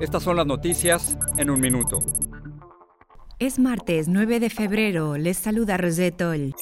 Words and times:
estas 0.00 0.22
son 0.22 0.36
las 0.36 0.46
noticias 0.46 1.18
en 1.36 1.50
un 1.50 1.60
minuto. 1.60 1.98
Es 3.38 3.58
martes 3.58 4.08
9 4.08 4.40
de 4.40 4.50
febrero, 4.50 5.16
les 5.16 5.36
saluda 5.36 5.76
Rosetol. 5.76 6.54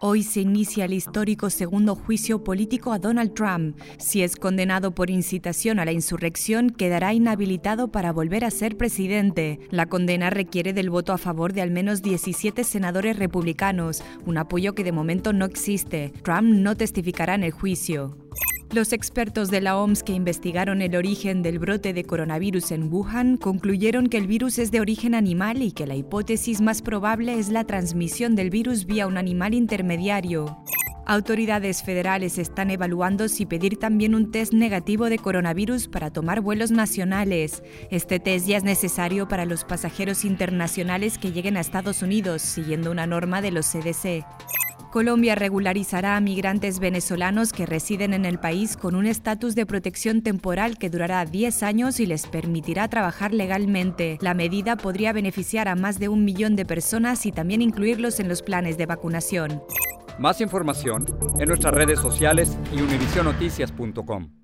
Hoy 0.00 0.22
se 0.22 0.40
inicia 0.40 0.84
el 0.84 0.92
histórico 0.92 1.48
segundo 1.48 1.94
juicio 1.94 2.44
político 2.44 2.92
a 2.92 2.98
Donald 2.98 3.32
Trump. 3.32 3.78
Si 3.96 4.22
es 4.22 4.36
condenado 4.36 4.94
por 4.94 5.08
incitación 5.08 5.78
a 5.78 5.84
la 5.84 5.92
insurrección, 5.92 6.68
quedará 6.68 7.14
inhabilitado 7.14 7.88
para 7.88 8.12
volver 8.12 8.44
a 8.44 8.50
ser 8.50 8.76
presidente. 8.76 9.60
La 9.70 9.86
condena 9.86 10.28
requiere 10.28 10.72
del 10.74 10.90
voto 10.90 11.12
a 11.14 11.18
favor 11.18 11.52
de 11.54 11.62
al 11.62 11.70
menos 11.70 12.02
17 12.02 12.64
senadores 12.64 13.18
republicanos, 13.18 14.02
un 14.26 14.36
apoyo 14.36 14.74
que 14.74 14.84
de 14.84 14.92
momento 14.92 15.32
no 15.32 15.46
existe. 15.46 16.12
Trump 16.22 16.48
no 16.48 16.76
testificará 16.76 17.34
en 17.34 17.44
el 17.44 17.52
juicio. 17.52 18.14
Los 18.72 18.92
expertos 18.92 19.50
de 19.50 19.60
la 19.60 19.76
OMS 19.76 20.02
que 20.02 20.12
investigaron 20.12 20.82
el 20.82 20.96
origen 20.96 21.42
del 21.42 21.58
brote 21.58 21.92
de 21.92 22.04
coronavirus 22.04 22.72
en 22.72 22.92
Wuhan 22.92 23.36
concluyeron 23.36 24.08
que 24.08 24.16
el 24.16 24.26
virus 24.26 24.58
es 24.58 24.70
de 24.70 24.80
origen 24.80 25.14
animal 25.14 25.62
y 25.62 25.70
que 25.70 25.86
la 25.86 25.94
hipótesis 25.94 26.60
más 26.60 26.82
probable 26.82 27.38
es 27.38 27.50
la 27.50 27.64
transmisión 27.64 28.34
del 28.34 28.50
virus 28.50 28.86
vía 28.86 29.06
un 29.06 29.16
animal 29.16 29.54
intermediario. 29.54 30.58
Autoridades 31.06 31.82
federales 31.82 32.38
están 32.38 32.70
evaluando 32.70 33.28
si 33.28 33.44
pedir 33.44 33.78
también 33.78 34.14
un 34.14 34.30
test 34.30 34.54
negativo 34.54 35.10
de 35.10 35.18
coronavirus 35.18 35.86
para 35.86 36.10
tomar 36.10 36.40
vuelos 36.40 36.70
nacionales. 36.70 37.62
Este 37.90 38.18
test 38.18 38.46
ya 38.46 38.56
es 38.56 38.64
necesario 38.64 39.28
para 39.28 39.44
los 39.44 39.64
pasajeros 39.64 40.24
internacionales 40.24 41.18
que 41.18 41.30
lleguen 41.30 41.58
a 41.58 41.60
Estados 41.60 42.02
Unidos, 42.02 42.40
siguiendo 42.40 42.90
una 42.90 43.06
norma 43.06 43.42
de 43.42 43.50
los 43.50 43.66
CDC. 43.66 44.24
Colombia 44.94 45.34
regularizará 45.34 46.16
a 46.16 46.20
migrantes 46.20 46.78
venezolanos 46.78 47.52
que 47.52 47.66
residen 47.66 48.14
en 48.14 48.24
el 48.24 48.38
país 48.38 48.76
con 48.76 48.94
un 48.94 49.06
estatus 49.06 49.56
de 49.56 49.66
protección 49.66 50.22
temporal 50.22 50.78
que 50.78 50.88
durará 50.88 51.24
10 51.24 51.64
años 51.64 51.98
y 51.98 52.06
les 52.06 52.28
permitirá 52.28 52.86
trabajar 52.86 53.34
legalmente. 53.34 54.18
La 54.20 54.34
medida 54.34 54.76
podría 54.76 55.12
beneficiar 55.12 55.66
a 55.66 55.74
más 55.74 55.98
de 55.98 56.08
un 56.08 56.24
millón 56.24 56.54
de 56.54 56.64
personas 56.64 57.26
y 57.26 57.32
también 57.32 57.60
incluirlos 57.60 58.20
en 58.20 58.28
los 58.28 58.40
planes 58.42 58.78
de 58.78 58.86
vacunación. 58.86 59.64
Más 60.20 60.40
información 60.40 61.04
en 61.40 61.48
nuestras 61.48 61.74
redes 61.74 61.98
sociales 61.98 62.56
y 62.72 62.80
univisionoticias.com. 62.80 64.43